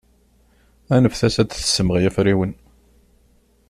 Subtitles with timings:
[0.95, 2.51] Anfet-as ad d-tessemɣi afriwen.